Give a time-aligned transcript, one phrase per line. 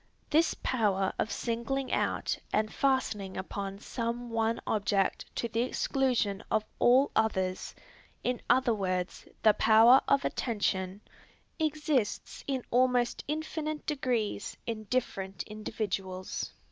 [0.31, 6.65] This power of singling out and fastening upon some one object to the exclusion of
[6.79, 7.75] all others,
[8.23, 11.01] in other words, this power of attention
[11.59, 16.51] exists in almost infinite degrees in different individuals.